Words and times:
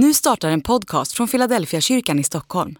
Nu 0.00 0.14
startar 0.14 0.50
en 0.50 0.60
podcast 0.60 1.12
från 1.12 1.28
Philadelphia 1.28 1.80
kyrkan 1.80 2.18
i 2.18 2.22
Stockholm. 2.22 2.78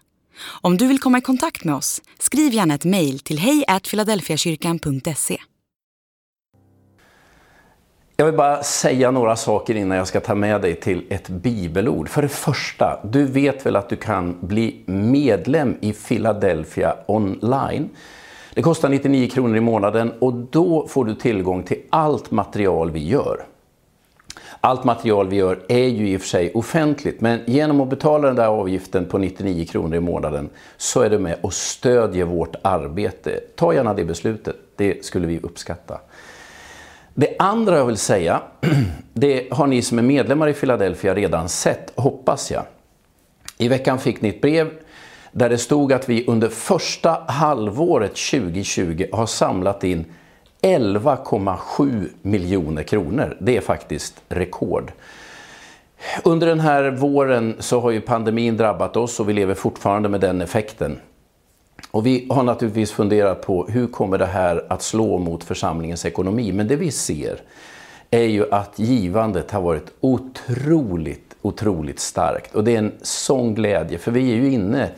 Om 0.61 0.77
du 0.77 0.87
vill 0.87 0.99
komma 0.99 1.17
i 1.17 1.21
kontakt 1.21 1.63
med 1.63 1.75
oss, 1.75 2.01
skriv 2.19 2.53
gärna 2.53 2.73
ett 2.73 2.85
mejl 2.85 3.19
till 3.19 3.39
hejfiladelfiakyrkan.se. 3.39 5.37
Jag 8.17 8.25
vill 8.25 8.35
bara 8.35 8.63
säga 8.63 9.11
några 9.11 9.35
saker 9.35 9.75
innan 9.75 9.97
jag 9.97 10.07
ska 10.07 10.19
ta 10.19 10.35
med 10.35 10.61
dig 10.61 10.75
till 10.75 11.05
ett 11.09 11.29
bibelord. 11.29 12.09
För 12.09 12.21
det 12.21 12.29
första, 12.29 12.99
du 13.03 13.25
vet 13.25 13.65
väl 13.65 13.75
att 13.75 13.89
du 13.89 13.95
kan 13.95 14.37
bli 14.41 14.83
medlem 14.85 15.77
i 15.81 15.93
Philadelphia 15.93 16.95
online. 17.07 17.89
Det 18.53 18.61
kostar 18.61 18.89
99 18.89 19.29
kronor 19.29 19.57
i 19.57 19.61
månaden 19.61 20.11
och 20.19 20.33
då 20.33 20.87
får 20.87 21.05
du 21.05 21.15
tillgång 21.15 21.63
till 21.63 21.81
allt 21.89 22.31
material 22.31 22.91
vi 22.91 23.07
gör. 23.07 23.45
Allt 24.61 24.83
material 24.83 25.27
vi 25.27 25.35
gör 25.35 25.59
är 25.67 25.87
ju 25.87 26.09
i 26.09 26.17
och 26.17 26.21
för 26.21 26.27
sig 26.27 26.51
offentligt, 26.53 27.21
men 27.21 27.39
genom 27.47 27.81
att 27.81 27.89
betala 27.89 28.27
den 28.27 28.35
där 28.35 28.47
avgiften 28.47 29.05
på 29.05 29.17
99 29.17 29.65
kronor 29.65 29.95
i 29.95 29.99
månaden 29.99 30.49
så 30.77 31.01
är 31.01 31.09
du 31.09 31.19
med 31.19 31.37
och 31.41 31.53
stödjer 31.53 32.25
vårt 32.25 32.55
arbete. 32.61 33.39
Ta 33.55 33.73
gärna 33.73 33.93
det 33.93 34.05
beslutet, 34.05 34.55
det 34.75 35.05
skulle 35.05 35.27
vi 35.27 35.39
uppskatta. 35.39 35.99
Det 37.13 37.35
andra 37.39 37.77
jag 37.77 37.85
vill 37.85 37.97
säga, 37.97 38.41
det 39.13 39.53
har 39.53 39.67
ni 39.67 39.81
som 39.81 39.99
är 39.99 40.03
medlemmar 40.03 40.47
i 40.47 40.53
Philadelphia 40.53 41.15
redan 41.15 41.49
sett, 41.49 41.93
hoppas 41.95 42.51
jag. 42.51 42.63
I 43.57 43.67
veckan 43.67 43.99
fick 43.99 44.21
ni 44.21 44.29
ett 44.29 44.41
brev 44.41 44.69
där 45.31 45.49
det 45.49 45.57
stod 45.57 45.93
att 45.93 46.09
vi 46.09 46.25
under 46.27 46.49
första 46.49 47.23
halvåret 47.27 48.15
2020 48.15 49.05
har 49.11 49.25
samlat 49.25 49.83
in 49.83 50.05
11,7 50.61 52.09
miljoner 52.21 52.83
kronor. 52.83 53.37
Det 53.39 53.57
är 53.57 53.61
faktiskt 53.61 54.21
rekord. 54.29 54.91
Under 56.23 56.47
den 56.47 56.59
här 56.59 56.91
våren 56.91 57.55
så 57.59 57.79
har 57.79 57.91
ju 57.91 58.01
pandemin 58.01 58.57
drabbat 58.57 58.97
oss 58.97 59.19
och 59.19 59.29
vi 59.29 59.33
lever 59.33 59.53
fortfarande 59.53 60.09
med 60.09 60.21
den 60.21 60.41
effekten. 60.41 60.99
Och 61.91 62.05
vi 62.05 62.27
har 62.29 62.43
naturligtvis 62.43 62.91
funderat 62.91 63.41
på 63.41 63.67
hur 63.67 63.87
kommer 63.87 64.17
det 64.17 64.25
här 64.25 64.65
att 64.69 64.81
slå 64.81 65.17
mot 65.17 65.43
församlingens 65.43 66.05
ekonomi. 66.05 66.51
Men 66.51 66.67
det 66.67 66.75
vi 66.75 66.91
ser 66.91 67.41
är 68.11 68.23
ju 68.23 68.53
att 68.53 68.79
givandet 68.79 69.51
har 69.51 69.61
varit 69.61 69.91
otroligt, 69.99 71.35
otroligt 71.41 71.99
starkt. 71.99 72.55
Och 72.55 72.63
det 72.63 72.75
är 72.75 72.79
en 72.79 72.91
sån 73.01 73.55
glädje, 73.55 73.97
för 73.97 74.11
vi 74.11 74.31
är 74.31 74.35
ju 74.35 74.51
inne 74.51 74.89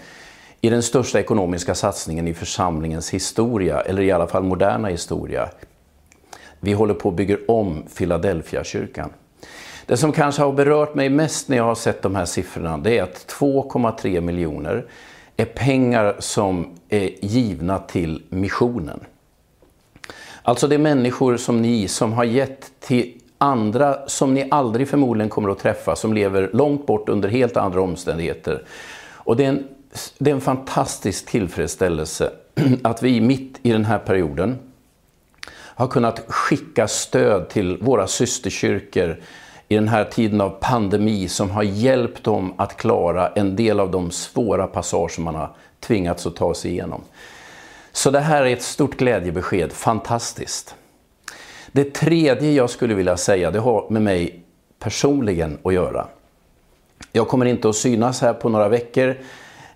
i 0.61 0.69
den 0.69 0.83
största 0.83 1.19
ekonomiska 1.19 1.75
satsningen 1.75 2.27
i 2.27 2.33
församlingens 2.33 3.09
historia, 3.09 3.81
eller 3.81 4.01
i 4.01 4.11
alla 4.11 4.27
fall 4.27 4.43
moderna 4.43 4.87
historia. 4.87 5.49
Vi 6.59 6.73
håller 6.73 6.93
på 6.93 7.09
att 7.09 7.15
bygga 7.15 7.37
om 7.47 7.83
Philadelphia-kyrkan. 7.97 9.09
Det 9.85 9.97
som 9.97 10.11
kanske 10.11 10.41
har 10.41 10.51
berört 10.53 10.95
mig 10.95 11.09
mest 11.09 11.49
när 11.49 11.57
jag 11.57 11.63
har 11.63 11.75
sett 11.75 12.01
de 12.01 12.15
här 12.15 12.25
siffrorna, 12.25 12.77
det 12.77 12.97
är 12.97 13.03
att 13.03 13.35
2,3 13.39 14.21
miljoner 14.21 14.85
är 15.37 15.45
pengar 15.45 16.15
som 16.19 16.79
är 16.89 17.25
givna 17.25 17.79
till 17.79 18.23
missionen. 18.29 18.99
Alltså 20.43 20.67
det 20.67 20.75
är 20.75 20.79
människor 20.79 21.37
som 21.37 21.61
ni 21.61 21.87
som 21.87 22.13
har 22.13 22.23
gett 22.23 22.71
till 22.79 23.17
andra 23.37 24.07
som 24.07 24.33
ni 24.33 24.47
aldrig 24.51 24.87
förmodligen 24.87 25.29
kommer 25.29 25.49
att 25.49 25.59
träffa, 25.59 25.95
som 25.95 26.13
lever 26.13 26.49
långt 26.53 26.85
bort 26.85 27.09
under 27.09 27.29
helt 27.29 27.57
andra 27.57 27.81
omständigheter. 27.81 28.63
Och 29.13 29.35
det 29.35 29.45
är 29.45 29.49
en 29.49 29.67
det 30.17 30.29
är 30.29 30.35
en 30.35 30.41
fantastisk 30.41 31.25
tillfredsställelse 31.25 32.31
att 32.83 33.03
vi 33.03 33.21
mitt 33.21 33.59
i 33.63 33.71
den 33.71 33.85
här 33.85 33.99
perioden 33.99 34.59
har 35.53 35.87
kunnat 35.87 36.19
skicka 36.27 36.87
stöd 36.87 37.49
till 37.49 37.77
våra 37.77 38.07
systerkyrkor 38.07 39.17
i 39.67 39.75
den 39.75 39.87
här 39.87 40.05
tiden 40.05 40.41
av 40.41 40.49
pandemi 40.49 41.27
som 41.27 41.51
har 41.51 41.63
hjälpt 41.63 42.23
dem 42.23 42.53
att 42.57 42.77
klara 42.77 43.27
en 43.27 43.55
del 43.55 43.79
av 43.79 43.91
de 43.91 44.11
svåra 44.11 44.67
passager 44.67 45.21
man 45.21 45.35
har 45.35 45.55
tvingats 45.79 46.25
att 46.25 46.35
ta 46.35 46.53
sig 46.53 46.71
igenom. 46.71 47.01
Så 47.91 48.11
det 48.11 48.19
här 48.19 48.45
är 48.45 48.53
ett 48.53 48.61
stort 48.61 48.97
glädjebesked, 48.97 49.71
fantastiskt. 49.71 50.75
Det 51.71 51.93
tredje 51.93 52.51
jag 52.51 52.69
skulle 52.69 52.93
vilja 52.93 53.17
säga, 53.17 53.51
det 53.51 53.59
har 53.59 53.89
med 53.89 54.01
mig 54.01 54.43
personligen 54.79 55.57
att 55.63 55.73
göra. 55.73 56.07
Jag 57.11 57.27
kommer 57.27 57.45
inte 57.45 57.69
att 57.69 57.75
synas 57.75 58.21
här 58.21 58.33
på 58.33 58.49
några 58.49 58.69
veckor. 58.69 59.17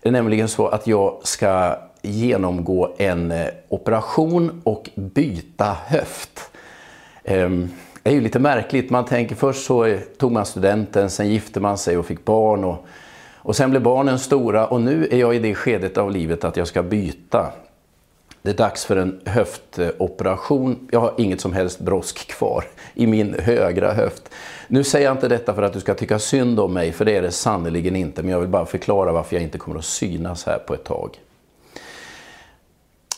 Det 0.05 0.09
är 0.09 0.11
nämligen 0.11 0.47
så 0.47 0.67
att 0.67 0.87
jag 0.87 1.19
ska 1.23 1.75
genomgå 2.01 2.95
en 2.97 3.31
eh, 3.31 3.47
operation 3.69 4.61
och 4.63 4.89
byta 4.95 5.77
höft. 5.85 6.51
Ehm, 7.23 7.69
det 8.03 8.09
är 8.09 8.13
ju 8.13 8.21
lite 8.21 8.39
märkligt. 8.39 8.89
Man 8.89 9.05
tänker 9.05 9.35
först 9.35 9.65
så 9.65 9.85
eh, 9.85 9.99
tog 9.99 10.31
man 10.31 10.45
studenten, 10.45 11.09
sen 11.09 11.29
gifte 11.29 11.59
man 11.59 11.77
sig 11.77 11.97
och 11.97 12.05
fick 12.05 12.25
barn. 12.25 12.63
Och, 12.63 12.85
och 13.35 13.55
sen 13.55 13.69
blev 13.69 13.81
barnen 13.81 14.19
stora 14.19 14.67
och 14.67 14.81
nu 14.81 15.07
är 15.11 15.17
jag 15.17 15.35
i 15.35 15.39
det 15.39 15.55
skedet 15.55 15.97
av 15.97 16.11
livet 16.11 16.43
att 16.43 16.57
jag 16.57 16.67
ska 16.67 16.83
byta. 16.83 17.51
Det 18.45 18.51
är 18.51 18.55
dags 18.55 18.85
för 18.85 18.95
en 18.95 19.21
höftoperation. 19.25 20.87
Jag 20.91 20.99
har 20.99 21.13
inget 21.17 21.41
som 21.41 21.53
helst 21.53 21.79
brosk 21.79 22.27
kvar 22.27 22.65
i 22.93 23.07
min 23.07 23.35
högra 23.39 23.93
höft. 23.93 24.29
Nu 24.67 24.83
säger 24.83 25.05
jag 25.05 25.13
inte 25.13 25.27
detta 25.27 25.53
för 25.53 25.61
att 25.61 25.73
du 25.73 25.79
ska 25.79 25.93
tycka 25.93 26.19
synd 26.19 26.59
om 26.59 26.73
mig, 26.73 26.91
för 26.91 27.05
det 27.05 27.15
är 27.15 27.21
det 27.21 27.31
sannerligen 27.31 27.95
inte. 27.95 28.23
Men 28.23 28.31
jag 28.31 28.39
vill 28.39 28.49
bara 28.49 28.65
förklara 28.65 29.11
varför 29.11 29.35
jag 29.35 29.43
inte 29.43 29.57
kommer 29.57 29.77
att 29.77 29.85
synas 29.85 30.45
här 30.45 30.59
på 30.59 30.73
ett 30.73 30.83
tag. 30.83 31.19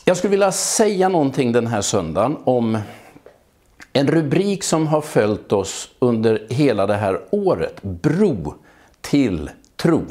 Jag 0.04 0.16
skulle 0.16 0.30
vilja 0.30 0.52
säga 0.52 1.08
någonting 1.08 1.52
den 1.52 1.66
här 1.66 1.82
söndagen 1.82 2.36
om 2.44 2.78
en 3.92 4.06
rubrik 4.06 4.64
som 4.64 4.86
har 4.86 5.00
följt 5.00 5.52
oss 5.52 5.90
under 5.98 6.46
hela 6.48 6.86
det 6.86 6.96
här 6.96 7.20
året. 7.30 7.82
Bro 7.82 8.54
till 9.00 9.50
tro. 9.76 10.02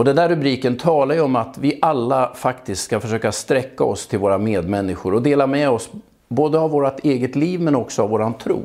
Och 0.00 0.04
den 0.04 0.16
där 0.16 0.28
rubriken 0.28 0.76
talar 0.76 1.14
ju 1.14 1.20
om 1.20 1.36
att 1.36 1.58
vi 1.58 1.78
alla 1.82 2.32
faktiskt 2.34 2.82
ska 2.82 3.00
försöka 3.00 3.32
sträcka 3.32 3.84
oss 3.84 4.06
till 4.06 4.18
våra 4.18 4.38
medmänniskor 4.38 5.14
och 5.14 5.22
dela 5.22 5.46
med 5.46 5.70
oss 5.70 5.90
både 6.28 6.58
av 6.58 6.70
vårt 6.70 7.04
eget 7.04 7.36
liv 7.36 7.60
men 7.60 7.74
också 7.74 8.02
av 8.02 8.10
våran 8.10 8.34
tro. 8.34 8.62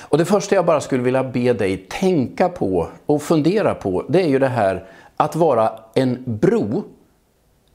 Och 0.00 0.18
det 0.18 0.24
första 0.24 0.54
jag 0.54 0.66
bara 0.66 0.80
skulle 0.80 1.02
vilja 1.02 1.24
be 1.24 1.52
dig 1.52 1.76
tänka 1.76 2.48
på 2.48 2.88
och 3.06 3.22
fundera 3.22 3.74
på, 3.74 4.04
det 4.08 4.22
är 4.22 4.28
ju 4.28 4.38
det 4.38 4.48
här 4.48 4.84
att 5.16 5.36
vara 5.36 5.72
en 5.94 6.22
bro 6.26 6.84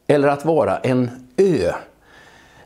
eller 0.07 0.27
att 0.27 0.45
vara 0.45 0.77
en 0.77 1.09
ö. 1.37 1.71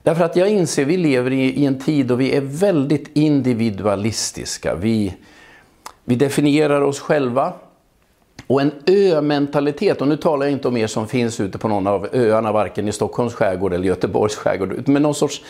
Därför 0.03 0.23
att 0.23 0.35
jag 0.35 0.49
inser 0.49 0.81
att 0.81 0.87
vi 0.87 0.97
lever 0.97 1.33
i, 1.33 1.65
en 1.65 1.79
tid 1.79 2.05
då 2.05 2.15
vi 2.15 2.35
är 2.35 2.41
väldigt 2.41 3.09
individualistiska. 3.13 4.75
Vi, 4.75 5.15
vi 6.03 6.15
definierar 6.15 6.81
oss 6.81 6.99
själva. 6.99 7.53
Och 8.47 8.61
en 8.61 8.71
ömentalitet, 8.87 10.01
och 10.01 10.07
nu 10.07 10.17
talar 10.17 10.45
jag 10.45 10.53
inte 10.53 10.67
om 10.67 10.77
er 10.77 10.87
som 10.87 11.07
finns 11.07 11.39
ute 11.39 11.57
på 11.57 11.67
någon 11.67 11.87
av 11.87 12.07
öarna, 12.13 12.51
varken 12.51 12.87
i 12.87 12.91
Stockholms 12.91 13.33
skärgård 13.33 13.73
eller 13.73 13.87
Göteborgs 13.87 14.35
skärgård, 14.35 14.87
men 14.87 15.01
någon 15.01 15.15
sorts 15.15 15.41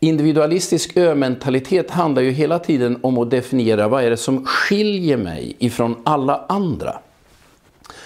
Individualistisk 0.00 0.96
ömentalitet 0.96 1.90
handlar 1.90 2.22
ju 2.22 2.30
hela 2.30 2.58
tiden 2.58 2.98
om 3.02 3.18
att 3.18 3.30
definiera 3.30 3.88
vad 3.88 4.04
är 4.04 4.10
det 4.10 4.16
som 4.16 4.46
skiljer 4.46 5.16
mig 5.16 5.56
ifrån 5.58 5.96
alla 6.04 6.44
andra. 6.48 6.98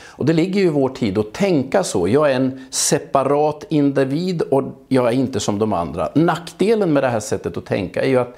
Och 0.06 0.26
det 0.26 0.32
ligger 0.32 0.60
ju 0.60 0.66
i 0.66 0.70
vår 0.70 0.88
tid 0.88 1.18
att 1.18 1.32
tänka 1.32 1.84
så. 1.84 2.08
Jag 2.08 2.30
är 2.30 2.36
en 2.36 2.66
separat 2.70 3.64
individ 3.68 4.42
och 4.42 4.62
jag 4.88 5.06
är 5.08 5.12
inte 5.12 5.40
som 5.40 5.58
de 5.58 5.72
andra. 5.72 6.08
Nackdelen 6.14 6.92
med 6.92 7.02
det 7.02 7.08
här 7.08 7.20
sättet 7.20 7.56
att 7.56 7.66
tänka 7.66 8.02
är 8.02 8.08
ju 8.08 8.18
att, 8.18 8.36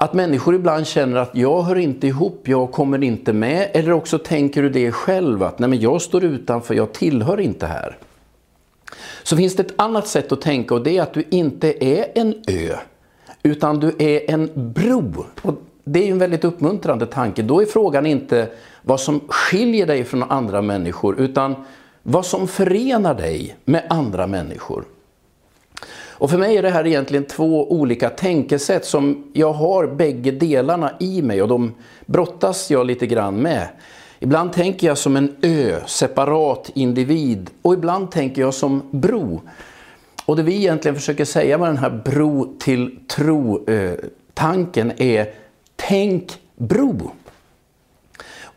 att 0.00 0.14
människor 0.14 0.54
ibland 0.54 0.86
känner 0.86 1.16
att 1.16 1.30
jag 1.32 1.62
hör 1.62 1.76
inte 1.76 2.06
ihop, 2.06 2.48
jag 2.48 2.72
kommer 2.72 3.04
inte 3.04 3.32
med. 3.32 3.70
Eller 3.72 3.92
också 3.92 4.18
tänker 4.18 4.62
du 4.62 4.70
det 4.70 4.92
själv 4.92 5.42
att 5.42 5.58
nej 5.58 5.68
men 5.68 5.80
jag 5.80 6.02
står 6.02 6.24
utanför, 6.24 6.74
jag 6.74 6.92
tillhör 6.92 7.40
inte 7.40 7.66
här. 7.66 7.98
Så 9.22 9.36
finns 9.36 9.56
det 9.56 9.62
ett 9.62 9.74
annat 9.76 10.06
sätt 10.06 10.32
att 10.32 10.40
tänka 10.40 10.74
och 10.74 10.82
det 10.82 10.98
är 10.98 11.02
att 11.02 11.14
du 11.14 11.24
inte 11.30 11.84
är 11.84 12.06
en 12.14 12.34
ö, 12.46 12.76
utan 13.42 13.80
du 13.80 13.94
är 13.98 14.30
en 14.30 14.50
bro. 14.54 15.24
Och 15.42 15.54
det 15.84 16.00
är 16.00 16.04
ju 16.04 16.12
en 16.12 16.18
väldigt 16.18 16.44
uppmuntrande 16.44 17.06
tanke. 17.06 17.42
Då 17.42 17.62
är 17.62 17.66
frågan 17.66 18.06
inte 18.06 18.48
vad 18.82 19.00
som 19.00 19.20
skiljer 19.28 19.86
dig 19.86 20.04
från 20.04 20.22
andra 20.22 20.62
människor, 20.62 21.20
utan 21.20 21.54
vad 22.02 22.26
som 22.26 22.48
förenar 22.48 23.14
dig 23.14 23.56
med 23.64 23.86
andra 23.90 24.26
människor. 24.26 24.84
Och 26.18 26.30
för 26.30 26.38
mig 26.38 26.56
är 26.56 26.62
det 26.62 26.70
här 26.70 26.86
egentligen 26.86 27.24
två 27.24 27.72
olika 27.72 28.10
tänkesätt 28.10 28.84
som 28.84 29.30
jag 29.32 29.52
har 29.52 29.86
bägge 29.86 30.30
delarna 30.30 30.92
i 31.00 31.22
mig 31.22 31.42
och 31.42 31.48
de 31.48 31.74
brottas 32.06 32.70
jag 32.70 32.86
lite 32.86 33.06
grann 33.06 33.36
med. 33.36 33.68
Ibland 34.18 34.52
tänker 34.52 34.86
jag 34.86 34.98
som 34.98 35.16
en 35.16 35.36
ö, 35.42 35.80
separat 35.86 36.70
individ 36.74 37.50
och 37.62 37.74
ibland 37.74 38.10
tänker 38.10 38.42
jag 38.42 38.54
som 38.54 38.82
bro. 38.90 39.40
Och 40.24 40.36
det 40.36 40.42
vi 40.42 40.56
egentligen 40.56 40.94
försöker 40.94 41.24
säga 41.24 41.58
med 41.58 41.68
den 41.68 41.78
här 41.78 42.02
bro 42.04 42.56
till 42.58 42.98
tro-tanken 43.08 44.90
eh, 44.90 45.06
är 45.06 45.26
tänk 45.76 46.38
bro. 46.56 47.10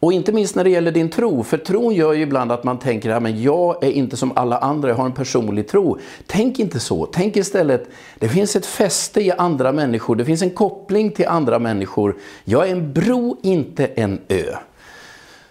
Och 0.01 0.13
inte 0.13 0.31
minst 0.31 0.55
när 0.55 0.63
det 0.63 0.69
gäller 0.69 0.91
din 0.91 1.09
tro, 1.09 1.43
för 1.43 1.57
tron 1.57 1.95
gör 1.95 2.13
ju 2.13 2.21
ibland 2.21 2.51
att 2.51 2.63
man 2.63 2.79
tänker 2.79 3.09
att 3.09 3.39
jag 3.39 3.83
är 3.83 3.91
inte 3.91 4.17
som 4.17 4.31
alla 4.35 4.57
andra, 4.57 4.89
jag 4.89 4.95
har 4.95 5.05
en 5.05 5.11
personlig 5.11 5.67
tro. 5.67 5.97
Tänk 6.27 6.59
inte 6.59 6.79
så, 6.79 7.05
tänk 7.05 7.37
istället, 7.37 7.89
det 8.19 8.29
finns 8.29 8.55
ett 8.55 8.65
fäste 8.65 9.21
i 9.21 9.31
andra 9.31 9.71
människor, 9.71 10.15
det 10.15 10.25
finns 10.25 10.41
en 10.41 10.49
koppling 10.49 11.11
till 11.11 11.27
andra 11.27 11.59
människor. 11.59 12.15
Jag 12.43 12.67
är 12.67 12.71
en 12.71 12.93
bro, 12.93 13.37
inte 13.43 13.85
en 13.85 14.19
ö. 14.27 14.55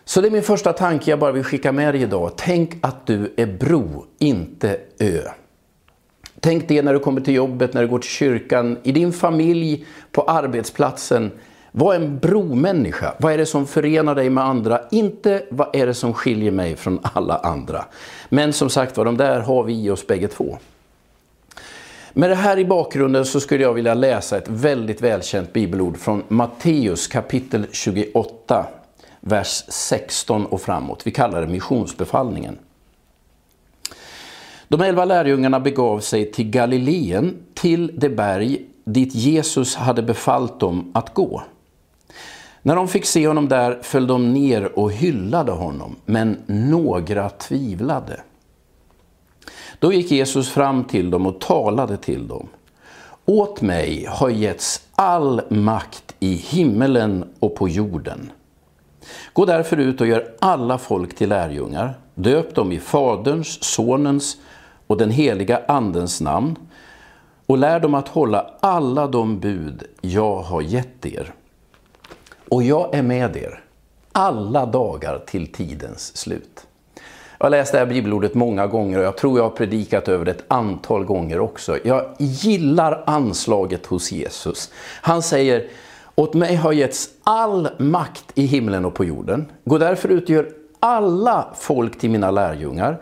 Så 0.04 0.20
det 0.20 0.28
är 0.28 0.30
min 0.30 0.42
första 0.42 0.72
tanke 0.72 1.10
jag 1.10 1.18
bara 1.18 1.32
vill 1.32 1.44
skicka 1.44 1.72
med 1.72 1.94
dig 1.94 2.02
idag. 2.02 2.32
Tänk 2.36 2.76
att 2.80 3.06
du 3.06 3.34
är 3.36 3.46
bro, 3.46 4.04
inte 4.18 4.78
ö. 4.98 5.20
Tänk 6.40 6.68
det 6.68 6.82
när 6.82 6.92
du 6.92 6.98
kommer 6.98 7.20
till 7.20 7.34
jobbet, 7.34 7.74
när 7.74 7.82
du 7.82 7.88
går 7.88 7.98
till 7.98 8.10
kyrkan, 8.10 8.78
i 8.82 8.92
din 8.92 9.12
familj, 9.12 9.86
på 10.12 10.22
arbetsplatsen. 10.22 11.30
Vad 11.72 11.96
är 11.96 12.00
en 12.00 12.18
bromänniska. 12.18 13.14
Vad 13.18 13.32
är 13.32 13.38
det 13.38 13.46
som 13.46 13.66
förenar 13.66 14.14
dig 14.14 14.30
med 14.30 14.44
andra? 14.44 14.80
Inte 14.90 15.42
vad 15.50 15.76
är 15.76 15.86
det 15.86 15.94
som 15.94 16.14
skiljer 16.14 16.50
mig 16.50 16.76
från 16.76 17.00
alla 17.02 17.36
andra. 17.36 17.84
Men 18.28 18.52
som 18.52 18.70
sagt 18.70 18.96
var, 18.96 19.04
de 19.04 19.16
där 19.16 19.40
har 19.40 19.64
vi 19.64 19.84
i 19.84 19.90
oss 19.90 20.06
bägge 20.06 20.28
två. 20.28 20.58
Med 22.12 22.30
det 22.30 22.34
här 22.34 22.58
i 22.58 22.64
bakgrunden 22.64 23.24
så 23.24 23.40
skulle 23.40 23.62
jag 23.62 23.74
vilja 23.74 23.94
läsa 23.94 24.36
ett 24.36 24.48
väldigt 24.48 25.00
välkänt 25.00 25.52
bibelord 25.52 25.96
från 25.96 26.22
Matteus 26.28 27.06
kapitel 27.06 27.66
28, 27.72 28.66
vers 29.20 29.64
16 29.68 30.46
och 30.46 30.60
framåt. 30.60 31.06
Vi 31.06 31.10
kallar 31.10 31.40
det 31.40 31.46
missionsbefallningen. 31.46 32.58
De 34.68 34.80
elva 34.80 35.04
lärjungarna 35.04 35.60
begav 35.60 36.00
sig 36.00 36.32
till 36.32 36.50
Galileen, 36.50 37.36
till 37.54 37.92
det 37.98 38.08
berg 38.08 38.66
dit 38.84 39.14
Jesus 39.14 39.74
hade 39.74 40.02
befallt 40.02 40.60
dem 40.60 40.90
att 40.94 41.14
gå. 41.14 41.42
När 42.62 42.76
de 42.76 42.88
fick 42.88 43.04
se 43.04 43.28
honom 43.28 43.48
där 43.48 43.78
föll 43.82 44.06
de 44.06 44.32
ner 44.32 44.78
och 44.78 44.92
hyllade 44.92 45.52
honom, 45.52 45.96
men 46.04 46.38
några 46.46 47.28
tvivlade. 47.28 48.20
Då 49.78 49.92
gick 49.92 50.10
Jesus 50.10 50.50
fram 50.50 50.84
till 50.84 51.10
dem 51.10 51.26
och 51.26 51.40
talade 51.40 51.96
till 51.96 52.28
dem. 52.28 52.48
Åt 53.24 53.60
mig 53.60 54.06
har 54.08 54.30
getts 54.30 54.86
all 54.94 55.40
makt 55.48 56.14
i 56.20 56.34
himmelen 56.34 57.24
och 57.38 57.54
på 57.54 57.68
jorden. 57.68 58.32
Gå 59.32 59.44
därför 59.44 59.76
ut 59.76 60.00
och 60.00 60.06
gör 60.06 60.34
alla 60.38 60.78
folk 60.78 61.16
till 61.16 61.28
lärjungar. 61.28 61.94
Döp 62.14 62.54
dem 62.54 62.72
i 62.72 62.78
Faderns, 62.78 63.64
Sonens 63.64 64.36
och 64.86 64.96
den 64.96 65.10
heliga 65.10 65.60
Andens 65.68 66.20
namn 66.20 66.56
och 67.46 67.58
lär 67.58 67.80
dem 67.80 67.94
att 67.94 68.08
hålla 68.08 68.50
alla 68.60 69.06
de 69.06 69.40
bud 69.40 69.84
jag 70.00 70.36
har 70.36 70.62
gett 70.62 71.06
er. 71.06 71.34
Och 72.50 72.62
jag 72.62 72.94
är 72.94 73.02
med 73.02 73.36
er 73.36 73.60
alla 74.12 74.66
dagar 74.66 75.18
till 75.26 75.52
tidens 75.52 76.16
slut. 76.16 76.66
Jag 77.38 77.44
har 77.44 77.50
läst 77.50 77.72
det 77.72 77.78
här 77.78 77.86
bibelordet 77.86 78.34
många 78.34 78.66
gånger 78.66 78.98
och 78.98 79.04
jag 79.04 79.16
tror 79.16 79.38
jag 79.38 79.44
har 79.44 79.50
predikat 79.50 80.08
över 80.08 80.24
det 80.24 80.30
ett 80.30 80.44
antal 80.48 81.04
gånger 81.04 81.40
också. 81.40 81.78
Jag 81.84 82.14
gillar 82.18 83.04
anslaget 83.06 83.86
hos 83.86 84.12
Jesus. 84.12 84.70
Han 85.02 85.22
säger, 85.22 85.68
åt 86.14 86.34
mig 86.34 86.54
har 86.54 86.72
getts 86.72 87.08
all 87.24 87.68
makt 87.78 88.24
i 88.34 88.46
himlen 88.46 88.84
och 88.84 88.94
på 88.94 89.04
jorden. 89.04 89.46
Gå 89.64 89.78
därför 89.78 90.08
ut 90.08 90.24
och 90.24 90.30
gör 90.30 90.48
alla 90.80 91.48
folk 91.56 91.98
till 91.98 92.10
mina 92.10 92.30
lärjungar. 92.30 93.00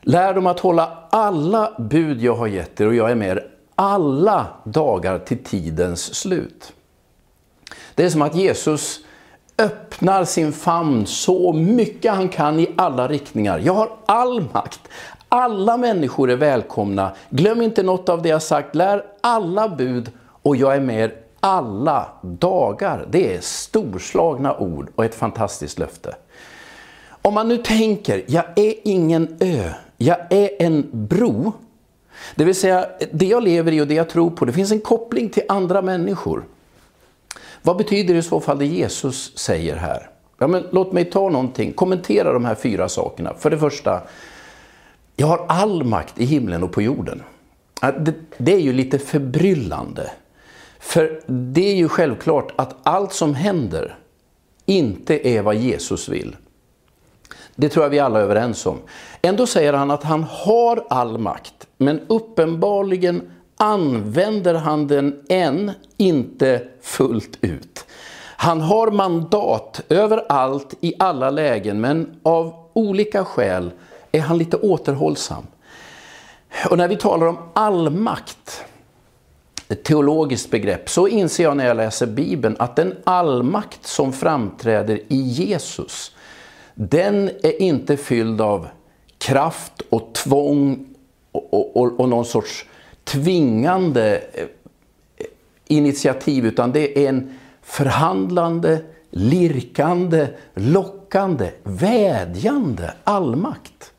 Lär 0.00 0.34
dem 0.34 0.46
att 0.46 0.60
hålla 0.60 0.98
alla 1.10 1.72
bud 1.78 2.22
jag 2.22 2.34
har 2.34 2.46
gett 2.46 2.80
er 2.80 2.86
och 2.86 2.94
jag 2.94 3.10
är 3.10 3.14
med 3.14 3.28
er 3.28 3.46
alla 3.74 4.46
dagar 4.64 5.18
till 5.18 5.44
tidens 5.44 6.14
slut. 6.14 6.72
Det 7.94 8.04
är 8.04 8.10
som 8.10 8.22
att 8.22 8.34
Jesus 8.34 9.00
öppnar 9.58 10.24
sin 10.24 10.52
famn 10.52 11.06
så 11.06 11.52
mycket 11.52 12.12
han 12.12 12.28
kan 12.28 12.60
i 12.60 12.68
alla 12.76 13.08
riktningar. 13.08 13.58
Jag 13.58 13.74
har 13.74 13.90
all 14.06 14.44
makt. 14.52 14.80
Alla 15.28 15.76
människor 15.76 16.30
är 16.30 16.36
välkomna. 16.36 17.12
Glöm 17.30 17.62
inte 17.62 17.82
något 17.82 18.08
av 18.08 18.22
det 18.22 18.28
jag 18.28 18.42
sagt. 18.42 18.74
Lär 18.74 19.04
alla 19.20 19.68
bud 19.68 20.10
och 20.42 20.56
jag 20.56 20.76
är 20.76 20.80
med 20.80 21.04
er 21.04 21.14
alla 21.40 22.06
dagar. 22.22 23.06
Det 23.10 23.36
är 23.36 23.40
storslagna 23.40 24.58
ord 24.58 24.90
och 24.94 25.04
ett 25.04 25.14
fantastiskt 25.14 25.78
löfte. 25.78 26.14
Om 27.22 27.34
man 27.34 27.48
nu 27.48 27.56
tänker, 27.56 28.24
jag 28.26 28.44
är 28.56 28.74
ingen 28.84 29.36
ö, 29.40 29.70
jag 29.96 30.32
är 30.32 30.62
en 30.62 30.90
bro. 30.92 31.52
Det 32.34 32.44
vill 32.44 32.54
säga, 32.54 32.86
det 33.12 33.26
jag 33.26 33.42
lever 33.42 33.72
i 33.72 33.80
och 33.80 33.86
det 33.86 33.94
jag 33.94 34.08
tror 34.08 34.30
på, 34.30 34.44
det 34.44 34.52
finns 34.52 34.72
en 34.72 34.80
koppling 34.80 35.28
till 35.28 35.42
andra 35.48 35.82
människor. 35.82 36.44
Vad 37.62 37.76
betyder 37.76 38.14
i 38.14 38.22
så 38.22 38.40
fall 38.40 38.58
det 38.58 38.66
Jesus 38.66 39.38
säger 39.38 39.76
här? 39.76 40.10
Ja, 40.38 40.46
men 40.46 40.66
låt 40.70 40.92
mig 40.92 41.04
ta 41.04 41.28
någonting, 41.28 41.72
kommentera 41.72 42.32
de 42.32 42.44
här 42.44 42.54
fyra 42.54 42.88
sakerna. 42.88 43.34
För 43.34 43.50
det 43.50 43.58
första, 43.58 44.02
jag 45.16 45.26
har 45.26 45.44
all 45.48 45.84
makt 45.84 46.20
i 46.20 46.24
himlen 46.24 46.62
och 46.62 46.72
på 46.72 46.82
jorden. 46.82 47.22
Det, 47.80 48.14
det 48.38 48.54
är 48.54 48.60
ju 48.60 48.72
lite 48.72 48.98
förbryllande. 48.98 50.10
För 50.78 51.20
det 51.26 51.70
är 51.70 51.74
ju 51.74 51.88
självklart 51.88 52.52
att 52.56 52.76
allt 52.82 53.12
som 53.12 53.34
händer 53.34 53.98
inte 54.66 55.28
är 55.28 55.42
vad 55.42 55.54
Jesus 55.54 56.08
vill. 56.08 56.36
Det 57.56 57.68
tror 57.68 57.84
jag 57.84 57.90
vi 57.90 57.98
alla 57.98 58.18
är 58.18 58.22
överens 58.22 58.66
om. 58.66 58.78
Ändå 59.22 59.46
säger 59.46 59.72
han 59.72 59.90
att 59.90 60.02
han 60.02 60.22
har 60.22 60.86
all 60.90 61.18
makt, 61.18 61.66
men 61.76 62.00
uppenbarligen 62.06 63.30
använder 63.60 64.54
han 64.54 64.86
den 64.86 65.22
än 65.28 65.72
inte 65.96 66.62
fullt 66.82 67.38
ut. 67.40 67.86
Han 68.36 68.60
har 68.60 68.90
mandat 68.90 69.80
överallt 69.88 70.74
i 70.80 70.94
alla 70.98 71.30
lägen, 71.30 71.80
men 71.80 72.20
av 72.22 72.54
olika 72.72 73.24
skäl 73.24 73.70
är 74.12 74.20
han 74.20 74.38
lite 74.38 74.56
återhållsam. 74.56 75.46
Och 76.70 76.78
när 76.78 76.88
vi 76.88 76.96
talar 76.96 77.26
om 77.26 77.38
allmakt, 77.52 78.64
ett 79.68 79.84
teologiskt 79.84 80.50
begrepp, 80.50 80.88
så 80.88 81.08
inser 81.08 81.44
jag 81.44 81.56
när 81.56 81.66
jag 81.66 81.76
läser 81.76 82.06
Bibeln 82.06 82.56
att 82.58 82.76
den 82.76 82.96
allmakt 83.04 83.86
som 83.86 84.12
framträder 84.12 85.00
i 85.08 85.16
Jesus, 85.16 86.14
den 86.74 87.30
är 87.42 87.62
inte 87.62 87.96
fylld 87.96 88.40
av 88.40 88.68
kraft 89.18 89.82
och 89.90 90.12
tvång 90.14 90.86
och, 91.32 91.76
och, 91.76 92.00
och 92.00 92.08
någon 92.08 92.24
sorts 92.24 92.66
tvingande 93.12 94.22
eh, 94.32 94.46
initiativ 95.66 96.46
utan 96.46 96.72
det 96.72 96.98
är 97.04 97.08
en 97.08 97.38
förhandlande, 97.62 98.78
lirkande, 99.10 100.26
lockande, 100.54 101.50
vädjande 101.62 102.94
allmakt. 103.04 103.92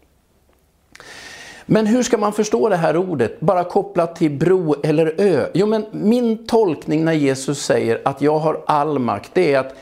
Men 1.66 1.86
hur 1.88 2.04
ska 2.04 2.18
man 2.18 2.34
förstå 2.34 2.70
det 2.70 2.76
här 2.76 2.98
ordet, 2.98 3.40
bara 3.40 3.64
kopplat 3.64 4.16
till 4.16 4.32
bro 4.32 4.76
eller 4.84 5.16
ö? 5.18 5.50
Jo, 5.54 5.66
men 5.66 5.86
min 5.92 6.48
tolkning 6.48 7.06
när 7.06 7.14
Jesus 7.14 7.66
säger 7.66 8.02
att 8.06 8.22
jag 8.22 8.40
har 8.40 8.64
all 8.68 9.00
makt, 9.00 9.32
det 9.34 9.54
är 9.54 9.60
att 9.60 9.76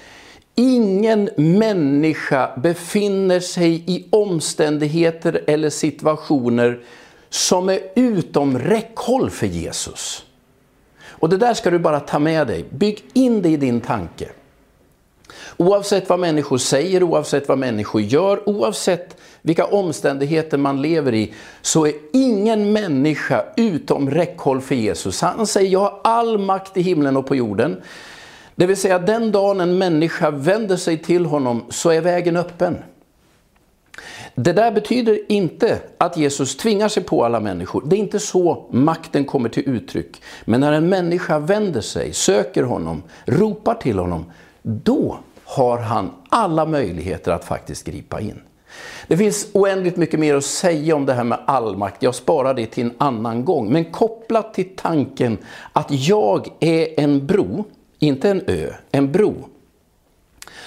ingen 0.55 1.29
människa 1.37 2.49
befinner 2.57 3.39
sig 3.39 3.83
i 3.87 4.05
omständigheter 4.09 5.43
eller 5.47 5.69
situationer 5.69 6.79
som 7.29 7.69
är 7.69 7.79
utom 7.95 8.59
räckhåll 8.59 9.29
för 9.29 9.47
Jesus. 9.47 10.25
Och 11.09 11.29
det 11.29 11.37
där 11.37 11.53
ska 11.53 11.69
du 11.69 11.79
bara 11.79 11.99
ta 11.99 12.19
med 12.19 12.47
dig. 12.47 12.65
Bygg 12.69 13.03
in 13.13 13.41
det 13.41 13.49
i 13.49 13.57
din 13.57 13.81
tanke. 13.81 14.29
Oavsett 15.57 16.09
vad 16.09 16.19
människor 16.19 16.57
säger, 16.57 17.03
oavsett 17.03 17.47
vad 17.47 17.57
människor 17.57 18.01
gör, 18.01 18.49
oavsett 18.49 19.17
vilka 19.41 19.65
omständigheter 19.65 20.57
man 20.57 20.81
lever 20.81 21.13
i, 21.13 21.33
så 21.61 21.87
är 21.87 21.93
ingen 22.13 22.73
människa 22.73 23.45
utom 23.57 24.09
räckhåll 24.09 24.61
för 24.61 24.75
Jesus. 24.75 25.21
Han 25.21 25.47
säger, 25.47 25.69
jag 25.69 25.79
har 25.79 25.99
all 26.03 26.37
makt 26.37 26.77
i 26.77 26.81
himlen 26.81 27.17
och 27.17 27.27
på 27.27 27.35
jorden. 27.35 27.81
Det 28.55 28.65
vill 28.65 28.77
säga, 28.77 28.99
den 28.99 29.31
dagen 29.31 29.61
en 29.61 29.77
människa 29.77 30.31
vänder 30.31 30.77
sig 30.77 30.97
till 30.97 31.25
honom 31.25 31.65
så 31.69 31.89
är 31.89 32.01
vägen 32.01 32.37
öppen. 32.37 32.77
Det 34.35 34.53
där 34.53 34.71
betyder 34.71 35.19
inte 35.31 35.79
att 35.97 36.17
Jesus 36.17 36.57
tvingar 36.57 36.87
sig 36.87 37.03
på 37.03 37.25
alla 37.25 37.39
människor. 37.39 37.83
Det 37.85 37.95
är 37.95 37.99
inte 37.99 38.19
så 38.19 38.65
makten 38.69 39.25
kommer 39.25 39.49
till 39.49 39.69
uttryck. 39.69 40.21
Men 40.45 40.59
när 40.59 40.73
en 40.73 40.89
människa 40.89 41.39
vänder 41.39 41.81
sig, 41.81 42.13
söker 42.13 42.63
honom, 42.63 43.03
ropar 43.25 43.75
till 43.75 43.99
honom, 43.99 44.25
då 44.61 45.19
har 45.43 45.77
han 45.77 46.11
alla 46.29 46.65
möjligheter 46.65 47.31
att 47.31 47.45
faktiskt 47.45 47.85
gripa 47.85 48.19
in. 48.19 48.41
Det 49.07 49.17
finns 49.17 49.47
oändligt 49.53 49.97
mycket 49.97 50.19
mer 50.19 50.35
att 50.35 50.45
säga 50.45 50.95
om 50.95 51.05
det 51.05 51.13
här 51.13 51.23
med 51.23 51.39
allmakt. 51.45 52.03
Jag 52.03 52.15
sparar 52.15 52.53
det 52.53 52.65
till 52.65 52.85
en 52.85 52.93
annan 52.97 53.45
gång. 53.45 53.71
Men 53.71 53.85
kopplat 53.85 54.53
till 54.53 54.75
tanken 54.75 55.37
att 55.73 55.87
jag 55.91 56.47
är 56.59 56.99
en 56.99 57.27
bro, 57.27 57.63
inte 57.99 58.29
en 58.29 58.41
ö, 58.47 58.73
en 58.91 59.11
bro. 59.11 59.35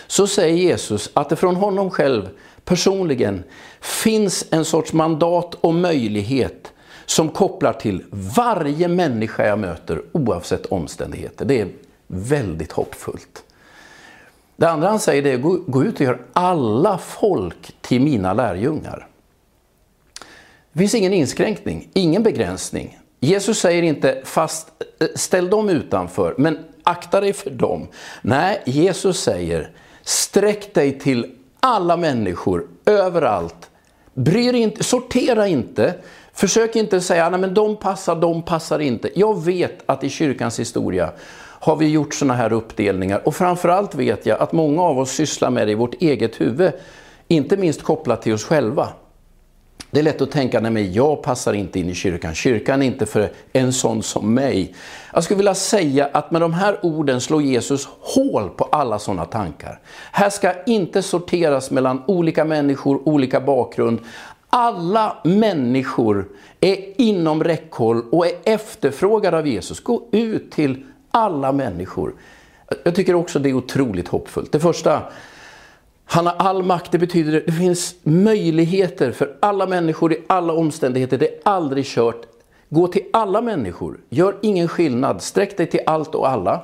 Så 0.07 0.27
säger 0.27 0.57
Jesus 0.57 1.11
att 1.15 1.29
det 1.29 1.37
från 1.37 1.57
honom 1.57 1.91
själv 1.91 2.29
personligen 2.65 3.45
finns 3.81 4.45
en 4.51 4.65
sorts 4.65 4.93
mandat 4.93 5.55
och 5.55 5.75
möjlighet 5.75 6.73
som 7.07 7.29
kopplar 7.29 7.73
till 7.73 8.05
varje 8.11 8.89
människa 8.89 9.47
jag 9.47 9.59
möter 9.59 10.03
oavsett 10.13 10.67
omständigheter. 10.67 11.45
Det 11.45 11.61
är 11.61 11.69
väldigt 12.07 12.73
hoppfullt. 12.73 13.45
Det 14.57 14.69
andra 14.69 14.89
han 14.89 15.01
säger 15.01 15.27
är 15.27 15.37
gå, 15.37 15.59
gå 15.67 15.85
ut 15.85 15.95
och 15.95 16.01
gör 16.01 16.23
alla 16.33 16.99
folk 16.99 17.75
till 17.81 18.01
mina 18.01 18.33
lärjungar. 18.33 19.07
Det 20.73 20.79
finns 20.79 20.95
ingen 20.95 21.13
inskränkning, 21.13 21.89
ingen 21.95 22.23
begränsning. 22.23 22.99
Jesus 23.21 23.59
säger 23.59 23.83
inte 23.83 24.21
fast 24.25 24.69
eh, 25.01 25.07
ställ 25.15 25.51
dem 25.51 25.69
utanför, 25.69 26.35
men 26.39 26.59
akta 26.83 27.21
dig 27.21 27.33
för 27.33 27.51
dem. 27.51 27.89
Nej, 28.23 28.63
Jesus 28.65 29.21
säger 29.21 29.71
sträck 30.03 30.75
dig 30.75 30.99
till 30.99 31.35
alla 31.67 31.97
människor, 31.97 32.67
överallt. 32.87 33.71
Bryr 34.15 34.55
inte, 34.55 34.85
sortera 34.85 35.49
inte. 35.49 35.95
Försök 36.33 36.77
inte 36.77 37.01
säga 37.01 37.27
att 37.27 37.55
de 37.55 37.77
passar, 37.77 38.17
de 38.17 38.43
passar 38.43 38.79
inte. 38.79 39.11
Jag 39.15 39.45
vet 39.45 39.79
att 39.87 40.05
i 40.05 40.09
kyrkans 40.09 40.61
historia 40.61 41.13
har 41.39 41.77
vi 41.77 41.89
gjort 41.89 42.15
sådana 42.15 42.35
här 42.35 42.53
uppdelningar 42.53 43.23
och 43.25 43.35
framförallt 43.35 43.95
vet 43.95 44.27
jag 44.27 44.41
att 44.41 44.53
många 44.53 44.83
av 44.83 44.99
oss 44.99 45.11
sysslar 45.11 45.51
med 45.51 45.67
det 45.67 45.73
i 45.73 45.75
vårt 45.75 46.03
eget 46.03 46.41
huvud, 46.41 46.73
inte 47.29 47.57
minst 47.57 47.83
kopplat 47.83 48.23
till 48.23 48.35
oss 48.35 48.45
själva. 48.45 48.89
Det 49.95 49.99
är 49.99 50.03
lätt 50.03 50.23
att 50.23 50.31
tänka, 50.31 50.61
nej 50.61 50.71
men 50.71 50.93
jag 50.93 51.23
passar 51.23 51.53
inte 51.53 51.81
in 51.81 51.89
i 51.89 51.95
kyrkan, 51.95 52.35
kyrkan 52.35 52.83
är 52.83 52.87
inte 52.87 53.07
för 53.07 53.31
en 53.53 53.73
sån 53.73 54.03
som 54.03 54.35
mig. 54.35 54.75
Jag 55.13 55.25
skulle 55.25 55.37
vilja 55.37 55.55
säga 55.55 56.09
att 56.13 56.31
med 56.31 56.41
de 56.41 56.53
här 56.53 56.79
orden 56.83 57.21
slår 57.21 57.43
Jesus 57.43 57.89
hål 58.01 58.51
på 58.51 58.65
alla 58.65 58.99
sådana 58.99 59.25
tankar. 59.25 59.81
Här 60.13 60.31
ska 60.31 60.53
inte 60.67 61.03
sorteras 61.03 61.71
mellan 61.71 62.03
olika 62.07 62.45
människor, 62.45 63.09
olika 63.09 63.41
bakgrund. 63.41 64.01
Alla 64.51 65.17
människor 65.25 66.29
är 66.61 67.01
inom 67.01 67.45
räckhåll 67.45 68.03
och 68.13 68.27
är 68.27 68.33
efterfrågade 68.45 69.39
av 69.39 69.47
Jesus. 69.47 69.81
Gå 69.81 70.09
ut 70.13 70.51
till 70.51 70.85
alla 71.11 71.53
människor. 71.53 72.15
Jag 72.85 72.95
tycker 72.95 73.15
också 73.15 73.39
det 73.39 73.49
är 73.49 73.55
otroligt 73.55 74.09
hoppfullt. 74.09 74.53
Det 74.53 74.61
första, 74.61 75.03
han 76.05 76.27
har 76.27 76.35
all 76.35 76.63
makt, 76.63 76.93
det 76.93 76.99
betyder 76.99 77.37
att 77.37 77.47
det 77.47 77.53
finns 77.53 77.95
möjligheter 78.03 79.13
för 79.13 79.37
alla 79.41 79.67
människor 79.67 80.13
i 80.13 80.23
alla 80.27 80.53
omständigheter. 80.53 81.19
Det 81.19 81.29
är 81.29 81.41
aldrig 81.43 81.87
kört. 81.87 82.27
Gå 82.69 82.87
till 82.87 83.03
alla 83.13 83.43
människor, 83.43 84.01
gör 84.09 84.37
ingen 84.43 84.69
skillnad, 84.69 85.23
sträck 85.23 85.57
dig 85.57 85.67
till 85.67 85.81
allt 85.87 86.15
och 86.15 86.29
alla. 86.29 86.61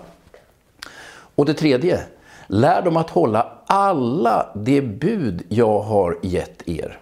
Och 1.34 1.46
det 1.46 1.54
tredje, 1.54 2.00
lär 2.46 2.82
dem 2.82 2.96
att 2.96 3.10
hålla 3.10 3.52
alla 3.66 4.46
de 4.54 4.80
bud 4.80 5.42
jag 5.48 5.80
har 5.80 6.18
gett 6.22 6.68
er. 6.68 6.98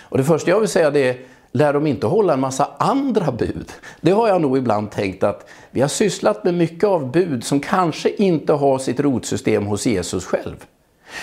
Och 0.00 0.18
det 0.18 0.24
första 0.24 0.50
jag 0.50 0.60
vill 0.60 0.68
säga 0.68 0.90
det 0.90 1.08
är, 1.08 1.16
lär 1.52 1.72
dem 1.72 1.86
inte 1.86 2.06
hålla 2.06 2.32
en 2.32 2.40
massa 2.40 2.68
andra 2.78 3.32
bud. 3.32 3.72
Det 4.00 4.10
har 4.10 4.28
jag 4.28 4.40
nog 4.40 4.58
ibland 4.58 4.90
tänkt 4.90 5.22
att 5.22 5.48
vi 5.70 5.80
har 5.80 5.88
sysslat 5.88 6.44
med 6.44 6.54
mycket 6.54 6.84
av 6.84 7.12
bud 7.12 7.44
som 7.44 7.60
kanske 7.60 8.08
inte 8.08 8.52
har 8.52 8.78
sitt 8.78 9.00
rotsystem 9.00 9.66
hos 9.66 9.86
Jesus 9.86 10.24
själv. 10.24 10.64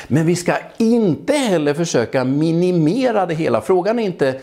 Men 0.08 0.25
vi 0.25 0.36
ska 0.36 0.58
inte 0.77 1.34
heller 1.34 1.74
försöka 1.74 2.24
minimera 2.24 3.25
det 3.25 3.34
hela. 3.34 3.62
Frågan 3.62 4.00
är 4.00 4.04
inte 4.04 4.39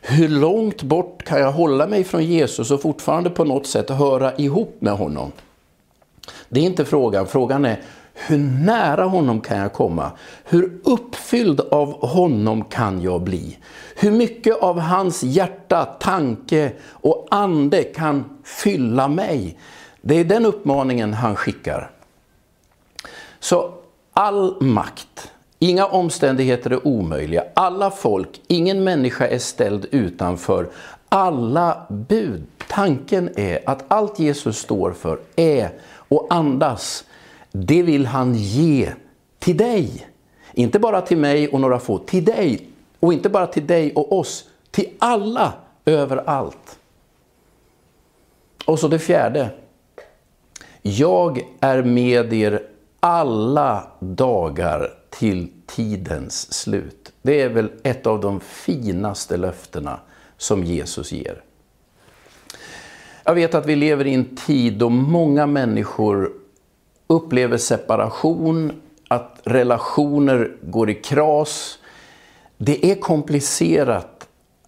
hur 0.00 0.28
långt 0.28 0.82
bort 0.82 1.22
kan 1.22 1.40
jag 1.40 1.52
hålla 1.52 1.86
mig 1.86 2.04
från 2.04 2.24
Jesus 2.24 2.70
och 2.70 2.82
fortfarande 2.82 3.30
på 3.30 3.44
något 3.44 3.66
sätt 3.66 3.90
höra 3.90 4.36
ihop 4.36 4.76
med 4.78 4.92
honom. 4.92 5.32
Det 6.48 6.60
är 6.60 6.64
inte 6.64 6.84
frågan. 6.84 7.26
Frågan 7.26 7.64
är 7.64 7.80
hur 8.14 8.38
nära 8.38 9.04
honom 9.04 9.40
kan 9.40 9.58
jag 9.58 9.72
komma? 9.72 10.10
Hur 10.44 10.78
uppfylld 10.84 11.60
av 11.60 12.06
honom 12.06 12.64
kan 12.64 13.02
jag 13.02 13.22
bli? 13.22 13.58
Hur 13.96 14.10
mycket 14.10 14.62
av 14.62 14.78
hans 14.78 15.22
hjärta, 15.22 15.84
tanke 15.84 16.72
och 16.90 17.26
ande 17.30 17.82
kan 17.82 18.24
fylla 18.44 19.08
mig? 19.08 19.58
Det 20.00 20.14
är 20.14 20.24
den 20.24 20.46
uppmaningen 20.46 21.14
han 21.14 21.36
skickar. 21.36 21.90
Så 23.40 23.74
all 24.16 24.56
makt, 24.60 25.32
inga 25.58 25.86
omständigheter 25.86 26.70
är 26.70 26.86
omöjliga, 26.86 27.44
alla 27.54 27.90
folk, 27.90 28.40
ingen 28.46 28.84
människa 28.84 29.26
är 29.26 29.38
ställd 29.38 29.86
utanför. 29.90 30.68
Alla 31.08 31.86
bud, 31.88 32.46
tanken 32.68 33.30
är 33.36 33.70
att 33.70 33.84
allt 33.88 34.18
Jesus 34.18 34.58
står 34.58 34.92
för 34.92 35.18
är 35.36 35.70
och 36.08 36.26
andas 36.30 37.04
det 37.52 37.82
vill 37.82 38.06
han 38.06 38.34
ge 38.34 38.92
till 39.38 39.56
dig. 39.56 40.08
Inte 40.52 40.78
bara 40.78 41.00
till 41.00 41.18
mig 41.18 41.48
och 41.48 41.60
några 41.60 41.78
få, 41.78 41.98
till 41.98 42.24
dig. 42.24 42.68
Och 43.00 43.12
inte 43.12 43.28
bara 43.28 43.46
till 43.46 43.66
dig 43.66 43.92
och 43.94 44.18
oss, 44.18 44.44
till 44.70 44.88
alla 44.98 45.52
överallt. 45.84 46.78
Och 48.66 48.78
så 48.78 48.88
det 48.88 48.98
fjärde. 48.98 49.50
Jag 50.82 51.40
är 51.60 51.82
med 51.82 52.32
er 52.32 52.62
alla 53.06 53.86
dagar 54.00 54.90
till 55.10 55.48
tidens 55.66 56.52
slut. 56.52 57.12
Det 57.22 57.42
är 57.42 57.48
väl 57.48 57.70
ett 57.82 58.06
av 58.06 58.20
de 58.20 58.40
finaste 58.40 59.36
löftena 59.36 60.00
som 60.36 60.64
Jesus 60.64 61.12
ger. 61.12 61.42
Jag 63.24 63.34
vet 63.34 63.54
att 63.54 63.66
vi 63.66 63.76
lever 63.76 64.06
i 64.06 64.14
en 64.14 64.36
tid 64.36 64.78
då 64.78 64.88
många 64.88 65.46
människor 65.46 66.32
upplever 67.06 67.56
separation, 67.56 68.72
att 69.08 69.40
relationer 69.44 70.56
går 70.62 70.90
i 70.90 70.94
kras. 70.94 71.78
Det 72.56 72.90
är 72.90 72.94
komplicerat 72.94 74.15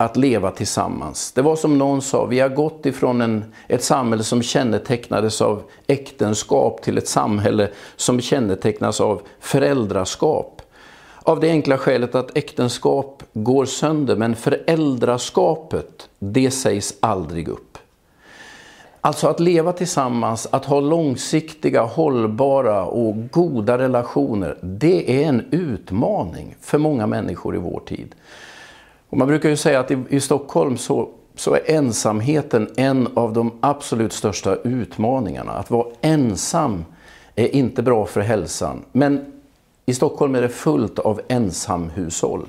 att 0.01 0.17
leva 0.17 0.51
tillsammans. 0.51 1.33
Det 1.33 1.43
var 1.43 1.57
som 1.57 1.79
någon 1.79 2.03
sa, 2.03 2.25
vi 2.25 2.41
har 2.41 2.49
gått 2.49 2.87
ifrån 2.87 3.21
en, 3.21 3.45
ett 3.69 3.85
samhälle 3.85 4.25
som 4.25 4.43
kännetecknades 4.43 5.41
av 5.41 5.63
äktenskap 5.87 6.83
till 6.83 6.99
ett 6.99 7.09
samhälle 7.09 7.71
som 7.97 8.21
kännetecknas 8.21 9.01
av 9.01 9.23
föräldraskap. 9.41 10.63
Av 11.23 11.41
det 11.41 11.51
enkla 11.51 11.79
skälet 11.79 12.15
att 12.15 12.37
äktenskap 12.37 13.23
går 13.33 13.65
sönder, 13.65 14.17
men 14.17 14.37
föräldraskapet, 14.37 16.09
det 16.19 16.51
sägs 16.51 16.95
aldrig 17.01 17.49
upp. 17.49 17.79
Alltså 19.01 19.29
att 19.29 19.41
leva 19.41 19.73
tillsammans, 19.73 20.49
att 20.51 20.65
ha 20.65 20.81
långsiktiga, 20.81 21.83
hållbara 21.83 22.85
och 22.85 23.31
goda 23.31 23.79
relationer, 23.79 24.59
det 24.63 25.23
är 25.23 25.29
en 25.29 25.49
utmaning 25.51 26.57
för 26.61 26.79
många 26.79 27.07
människor 27.07 27.57
i 27.57 27.59
vår 27.59 27.81
tid. 27.87 28.15
Och 29.09 29.19
man 29.19 29.29
brukar 29.29 29.49
ju 29.49 29.57
säga 29.57 29.81
att 29.81 29.91
i, 29.91 29.99
i 30.09 30.21
Stockholm 30.21 30.77
så, 30.77 31.09
så 31.35 31.55
är 31.55 31.71
ensamheten 31.71 32.71
en 32.77 33.09
av 33.15 33.33
de 33.33 33.53
absolut 33.61 34.13
största 34.13 34.57
utmaningarna. 34.57 35.53
Att 35.53 35.71
vara 35.71 35.87
ensam 36.01 36.85
är 37.35 37.55
inte 37.55 37.83
bra 37.83 38.07
för 38.07 38.21
hälsan. 38.21 38.85
Men 38.93 39.33
i 39.87 39.95
Stockholm 39.95 40.35
är 40.35 40.43
det 40.43 40.49
fullt 40.49 40.99
av 40.99 41.21
ensamhushåll. 41.29 42.49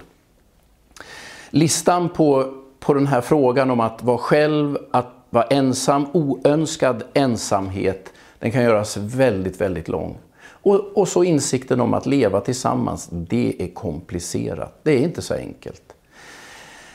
Listan 1.49 2.09
på, 2.09 2.53
på 2.79 2.93
den 2.93 3.07
här 3.07 3.21
frågan 3.21 3.71
om 3.71 3.79
att 3.79 4.03
vara 4.03 4.17
själv, 4.17 4.77
att 4.91 5.07
vara 5.29 5.43
ensam, 5.43 6.07
oönskad 6.13 7.03
ensamhet, 7.13 8.13
den 8.39 8.51
kan 8.51 8.63
göras 8.63 8.97
väldigt, 8.97 9.61
väldigt 9.61 9.87
lång. 9.87 10.17
Och, 10.41 10.97
och 10.97 11.07
så 11.07 11.23
insikten 11.23 11.81
om 11.81 11.93
att 11.93 12.05
leva 12.05 12.41
tillsammans, 12.41 13.07
det 13.11 13.55
är 13.59 13.67
komplicerat. 13.67 14.79
Det 14.83 14.91
är 14.91 14.99
inte 14.99 15.21
så 15.21 15.33
enkelt. 15.33 15.93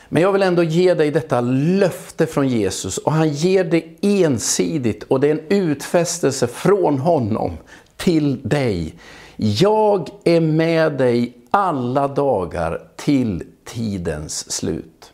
Men 0.09 0.21
jag 0.21 0.31
vill 0.31 0.43
ändå 0.43 0.63
ge 0.63 0.93
dig 0.93 1.11
detta 1.11 1.41
löfte 1.41 2.25
från 2.25 2.47
Jesus 2.47 2.97
och 2.97 3.11
han 3.11 3.29
ger 3.29 3.63
det 3.63 3.83
ensidigt 4.01 5.03
och 5.03 5.19
det 5.19 5.27
är 5.27 5.31
en 5.31 5.47
utfästelse 5.49 6.47
från 6.47 6.99
honom 6.99 7.57
till 7.97 8.41
dig. 8.41 8.95
Jag 9.35 10.09
är 10.23 10.39
med 10.39 10.97
dig 10.97 11.33
alla 11.49 12.07
dagar 12.07 12.81
till 12.95 13.43
tidens 13.65 14.51
slut. 14.51 15.11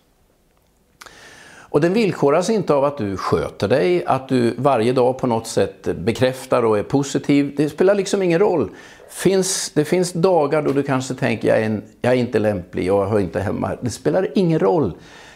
Och 1.71 1.81
den 1.81 1.93
villkoras 1.93 2.49
inte 2.49 2.73
av 2.73 2.85
att 2.85 2.97
du 2.97 3.17
sköter 3.17 3.67
dig, 3.67 4.05
att 4.05 4.27
du 4.27 4.55
varje 4.57 4.93
dag 4.93 5.17
på 5.17 5.27
något 5.27 5.47
sätt 5.47 5.87
bekräftar 5.95 6.63
och 6.63 6.79
är 6.79 6.83
positiv. 6.83 7.53
Det 7.57 7.69
spelar 7.69 7.95
liksom 7.95 8.21
ingen 8.21 8.39
roll. 8.39 8.69
Finns, 9.09 9.71
det 9.73 9.85
finns 9.85 10.13
dagar 10.13 10.61
då 10.61 10.71
du 10.71 10.83
kanske 10.83 11.13
tänker 11.13 11.47
jag 11.47 11.57
är, 11.57 11.65
en, 11.65 11.83
jag 12.01 12.13
är 12.13 12.17
inte 12.17 12.39
lämplig, 12.39 12.85
jag 12.85 13.05
hör 13.05 13.19
inte 13.19 13.39
hemma 13.39 13.67
här. 13.67 13.77
Det 13.81 13.89
spelar 13.89 14.27
ingen 14.35 14.59
roll. 14.59 14.93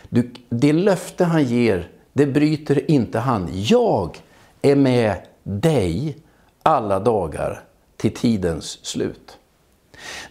Du, 0.10 0.32
det 0.50 0.74
löfte 0.74 1.24
han 1.24 1.44
ger, 1.44 1.90
det 2.14 2.26
bryter 2.26 2.92
inte 2.92 3.20
han. 3.20 3.50
Jag 3.54 4.18
är 4.62 4.76
med 4.76 5.16
dig 5.44 6.18
alla 6.64 7.00
dagar 7.00 7.64
till 7.98 8.14
tidens 8.14 8.86
slut. 8.86 9.38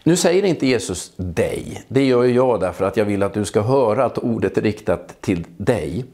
Nu 0.03 0.17
säger 0.17 0.43
inte 0.43 0.67
Jesus 0.67 1.13
dig, 1.17 1.85
det 1.89 2.05
gör 2.05 2.25
jag 2.25 2.61
därför 2.61 2.85
att 2.85 2.97
jag 2.97 3.05
vill 3.05 3.23
att 3.23 3.35
du 3.35 3.45
ska 3.45 3.61
höra 3.63 4.05
att 4.05 4.19
ordet 4.19 4.59
är 4.59 4.63
riktat 4.63 5.21
till 5.21 5.45
dig. 5.57 6.05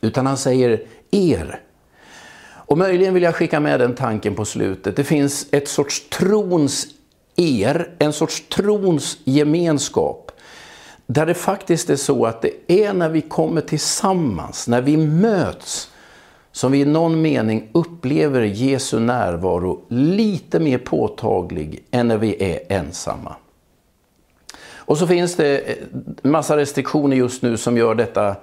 Utan 0.00 0.26
han 0.26 0.36
säger 0.36 0.82
er. 1.10 1.60
Och 2.68 2.78
möjligen 2.78 3.14
vill 3.14 3.22
jag 3.22 3.34
skicka 3.34 3.60
med 3.60 3.80
den 3.80 3.94
tanken 3.94 4.34
på 4.34 4.44
slutet. 4.44 4.96
Det 4.96 5.04
finns 5.04 5.46
ett 5.50 5.68
sorts 5.68 6.08
trons 6.08 6.86
er, 7.36 7.90
en 7.98 8.12
sorts 8.12 8.48
trons 8.48 9.18
gemenskap. 9.24 10.32
Där 11.06 11.26
det 11.26 11.34
faktiskt 11.34 11.90
är 11.90 11.96
så 11.96 12.26
att 12.26 12.42
det 12.42 12.52
är 12.66 12.92
när 12.92 13.08
vi 13.08 13.20
kommer 13.20 13.60
tillsammans, 13.60 14.68
när 14.68 14.82
vi 14.82 14.96
möts, 14.96 15.90
som 16.58 16.72
vi 16.72 16.80
i 16.80 16.84
någon 16.84 17.22
mening 17.22 17.68
upplever 17.72 18.42
Jesu 18.42 18.98
närvaro 18.98 19.80
lite 19.88 20.60
mer 20.60 20.78
påtaglig 20.78 21.84
än 21.90 22.08
när 22.08 22.18
vi 22.18 22.52
är 22.52 22.60
ensamma. 22.68 23.36
Och 24.74 24.98
så 24.98 25.06
finns 25.06 25.36
det 25.36 25.58
en 26.22 26.30
massa 26.30 26.56
restriktioner 26.56 27.16
just 27.16 27.42
nu 27.42 27.56
som 27.56 27.76
gör 27.76 27.94
detta 27.94 28.36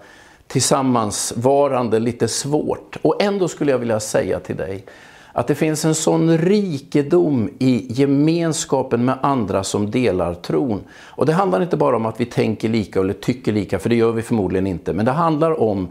tillsammansvarande 0.48 2.00
lite 2.00 2.28
svårt. 2.28 2.98
Och 3.02 3.22
ändå 3.22 3.48
skulle 3.48 3.72
jag 3.72 3.80
vilja 3.80 4.00
säga 4.00 4.40
till 4.40 4.56
dig 4.56 4.86
Att 5.34 5.48
det 5.48 5.56
finns 5.56 5.86
en 5.86 5.96
sån 5.96 6.38
rikedom 6.38 7.50
i 7.60 7.94
gemenskapen 7.94 9.06
med 9.06 9.18
andra 9.22 9.64
som 9.64 9.92
delar 9.92 10.34
tron. 10.34 10.84
Och 10.92 11.26
det 11.26 11.34
handlar 11.34 11.62
inte 11.62 11.78
bara 11.78 11.96
om 11.96 12.06
att 12.06 12.22
vi 12.22 12.26
tänker 12.26 12.70
lika 12.70 13.00
eller 13.00 13.14
tycker 13.14 13.54
lika, 13.54 13.80
för 13.80 13.90
det 13.90 13.96
gör 13.96 14.12
vi 14.12 14.22
förmodligen 14.22 14.68
inte. 14.68 14.94
Men 14.94 15.06
det 15.06 15.12
handlar 15.12 15.62
om 15.62 15.90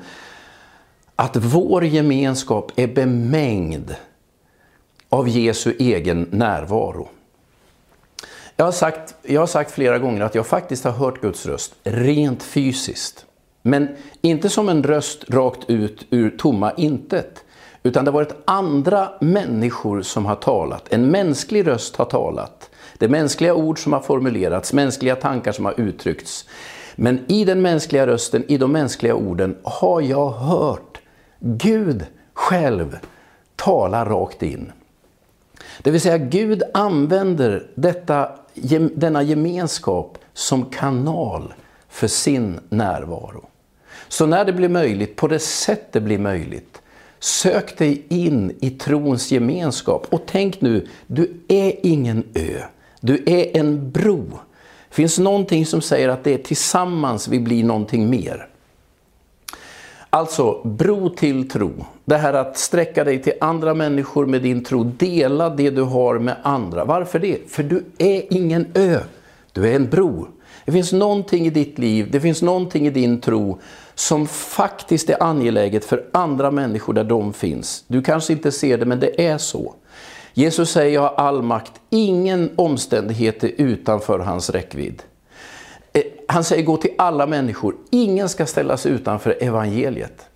att 1.16 1.36
vår 1.36 1.84
gemenskap 1.84 2.72
är 2.76 2.86
bemängd 2.86 3.94
av 5.08 5.28
Jesu 5.28 5.74
egen 5.78 6.28
närvaro. 6.30 7.08
Jag 8.56 8.64
har, 8.64 8.72
sagt, 8.72 9.14
jag 9.22 9.40
har 9.40 9.46
sagt 9.46 9.70
flera 9.70 9.98
gånger 9.98 10.20
att 10.20 10.34
jag 10.34 10.46
faktiskt 10.46 10.84
har 10.84 10.92
hört 10.92 11.20
Guds 11.20 11.46
röst 11.46 11.74
rent 11.84 12.42
fysiskt. 12.42 13.26
Men 13.62 13.88
inte 14.20 14.48
som 14.48 14.68
en 14.68 14.82
röst 14.82 15.24
rakt 15.30 15.70
ut 15.70 16.06
ur 16.10 16.30
tomma 16.30 16.72
intet. 16.72 17.44
Utan 17.82 18.04
det 18.04 18.10
har 18.10 18.14
varit 18.14 18.34
andra 18.44 19.08
människor 19.20 20.02
som 20.02 20.26
har 20.26 20.34
talat. 20.34 20.92
En 20.92 21.10
mänsklig 21.10 21.66
röst 21.66 21.96
har 21.96 22.04
talat. 22.04 22.70
Det 22.98 23.04
är 23.04 23.08
mänskliga 23.08 23.54
ord 23.54 23.82
som 23.82 23.92
har 23.92 24.00
formulerats, 24.00 24.72
mänskliga 24.72 25.16
tankar 25.16 25.52
som 25.52 25.64
har 25.64 25.80
uttryckts. 25.80 26.48
Men 26.96 27.20
i 27.28 27.44
den 27.44 27.62
mänskliga 27.62 28.06
rösten, 28.06 28.44
i 28.48 28.58
de 28.58 28.72
mänskliga 28.72 29.14
orden, 29.14 29.56
har 29.62 30.00
jag 30.00 30.30
hört 30.30 30.93
Gud 31.46 32.06
själv 32.32 32.98
talar 33.56 34.06
rakt 34.06 34.42
in. 34.42 34.72
Det 35.82 35.90
vill 35.90 36.00
säga 36.00 36.18
Gud 36.18 36.62
använder 36.74 37.66
detta, 37.74 38.28
denna 38.94 39.22
gemenskap 39.22 40.18
som 40.32 40.64
kanal 40.64 41.54
för 41.88 42.08
sin 42.08 42.60
närvaro. 42.68 43.44
Så 44.08 44.26
när 44.26 44.44
det 44.44 44.52
blir 44.52 44.68
möjligt, 44.68 45.16
på 45.16 45.28
det 45.28 45.38
sätt 45.38 45.92
det 45.92 46.00
blir 46.00 46.18
möjligt, 46.18 46.82
sök 47.18 47.78
dig 47.78 48.06
in 48.08 48.56
i 48.60 48.70
trons 48.70 49.32
gemenskap. 49.32 50.06
Och 50.10 50.22
tänk 50.26 50.60
nu, 50.60 50.88
du 51.06 51.40
är 51.48 51.86
ingen 51.86 52.24
ö, 52.34 52.60
du 53.00 53.22
är 53.26 53.56
en 53.56 53.90
bro. 53.90 54.24
Det 54.88 54.94
finns 54.94 55.18
någonting 55.18 55.66
som 55.66 55.80
säger 55.80 56.08
att 56.08 56.24
det 56.24 56.34
är 56.34 56.38
tillsammans 56.38 57.28
vi 57.28 57.40
blir 57.40 57.64
någonting 57.64 58.10
mer. 58.10 58.48
Alltså, 60.14 60.60
bro 60.64 61.08
till 61.08 61.48
tro. 61.48 61.72
Det 62.04 62.16
här 62.16 62.34
att 62.34 62.58
sträcka 62.58 63.04
dig 63.04 63.22
till 63.22 63.32
andra 63.40 63.74
människor 63.74 64.26
med 64.26 64.42
din 64.42 64.64
tro. 64.64 64.84
Dela 64.84 65.50
det 65.50 65.70
du 65.70 65.82
har 65.82 66.18
med 66.18 66.36
andra. 66.42 66.84
Varför 66.84 67.18
det? 67.18 67.50
För 67.50 67.62
du 67.62 67.84
är 67.98 68.32
ingen 68.34 68.66
ö. 68.74 69.00
Du 69.52 69.68
är 69.68 69.76
en 69.76 69.90
bro. 69.90 70.28
Det 70.64 70.72
finns 70.72 70.92
någonting 70.92 71.46
i 71.46 71.50
ditt 71.50 71.78
liv, 71.78 72.08
det 72.10 72.20
finns 72.20 72.42
någonting 72.42 72.86
i 72.86 72.90
din 72.90 73.20
tro 73.20 73.58
som 73.94 74.26
faktiskt 74.26 75.10
är 75.10 75.22
angeläget 75.22 75.84
för 75.84 76.04
andra 76.12 76.50
människor 76.50 76.92
där 76.92 77.04
de 77.04 77.32
finns. 77.32 77.84
Du 77.86 78.02
kanske 78.02 78.32
inte 78.32 78.52
ser 78.52 78.78
det, 78.78 78.86
men 78.86 79.00
det 79.00 79.26
är 79.26 79.38
så. 79.38 79.74
Jesus 80.34 80.70
säger, 80.70 80.94
jag 80.94 81.00
har 81.00 81.14
all 81.14 81.42
makt, 81.42 81.72
ingen 81.90 82.50
omständighet 82.56 83.44
är 83.44 83.52
utanför 83.56 84.18
hans 84.18 84.50
räckvidd. 84.50 85.02
Han 86.28 86.44
säger, 86.44 86.62
gå 86.62 86.76
till 86.76 86.94
alla 86.98 87.26
människor, 87.26 87.74
ingen 87.90 88.28
ska 88.28 88.46
ställas 88.46 88.86
utanför 88.86 89.36
evangeliet. 89.40 90.26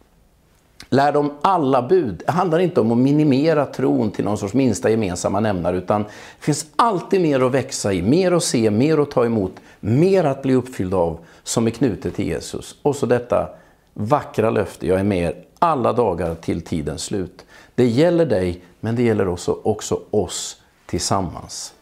Lär 0.91 1.13
dem 1.13 1.33
alla 1.43 1.89
bud. 1.89 2.23
Det 2.27 2.33
handlar 2.33 2.59
inte 2.59 2.81
om 2.81 2.93
att 2.93 2.99
minimera 2.99 3.67
tron 3.67 4.11
till 4.11 4.25
någon 4.25 4.39
sorts 4.39 4.55
minsta 4.55 4.91
gemensamma 4.91 5.41
nämnare, 5.41 5.77
utan 5.77 6.03
det 6.03 6.09
finns 6.39 6.67
alltid 6.77 7.21
mer 7.21 7.41
att 7.41 7.53
växa 7.53 7.93
i, 7.93 8.03
mer 8.03 8.33
att 8.33 8.45
se, 8.45 8.71
mer 8.71 8.99
att 8.99 9.11
ta 9.11 9.25
emot, 9.25 9.53
mer 9.81 10.25
att 10.25 10.43
bli 10.43 10.55
uppfylld 10.55 10.95
av 10.95 11.19
som 11.43 11.67
är 11.67 11.71
knutet 11.71 12.15
till 12.15 12.27
Jesus. 12.27 12.77
Och 12.83 12.97
så 12.97 13.07
detta 13.07 13.49
vackra 13.95 14.51
löfte, 14.51 14.87
jag 14.87 15.01
är 15.01 15.05
med 15.05 15.29
er 15.29 15.35
alla 15.59 15.93
dagar 15.93 16.35
till 16.35 16.61
tidens 16.61 17.03
slut. 17.03 17.45
Det 17.75 17.87
gäller 17.87 18.27
dig, 18.27 18.63
men 18.81 18.97
det 18.97 19.03
gäller 19.03 19.29
också, 19.29 19.59
också 19.63 20.01
oss 20.11 20.63
tillsammans. 20.87 21.75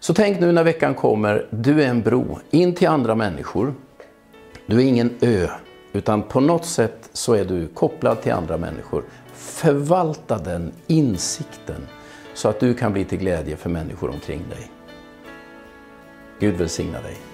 Så 0.00 0.14
tänk 0.14 0.40
nu 0.40 0.52
när 0.52 0.64
veckan 0.64 0.94
kommer, 0.94 1.46
du 1.50 1.82
är 1.82 1.88
en 1.88 2.02
bro 2.02 2.38
in 2.50 2.74
till 2.74 2.88
andra 2.88 3.14
människor. 3.14 3.74
Du 4.66 4.76
är 4.76 4.84
ingen 4.84 5.14
ö, 5.20 5.48
utan 5.92 6.22
på 6.22 6.40
något 6.40 6.64
sätt 6.64 7.10
så 7.12 7.34
är 7.34 7.44
du 7.44 7.68
kopplad 7.68 8.22
till 8.22 8.32
andra 8.32 8.56
människor. 8.56 9.04
Förvalta 9.34 10.38
den 10.38 10.72
insikten 10.86 11.86
så 12.34 12.48
att 12.48 12.60
du 12.60 12.74
kan 12.74 12.92
bli 12.92 13.04
till 13.04 13.18
glädje 13.18 13.56
för 13.56 13.70
människor 13.70 14.10
omkring 14.10 14.42
dig. 14.50 14.70
Gud 16.40 16.54
välsigna 16.54 17.00
dig. 17.00 17.27